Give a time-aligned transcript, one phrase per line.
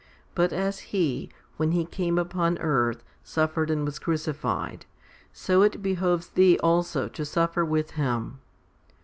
[0.33, 4.87] But as He, when He came upon earth, suffered and was crucified,
[5.31, 8.39] so it behoves thee also to suffer with Him.